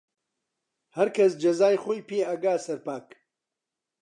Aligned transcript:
هەرکەس 0.97 1.31
جەزای 1.41 1.81
خۆی 1.83 2.05
پێ 2.09 2.19
ئەگا 2.29 2.55
سەرپاک 2.65 3.07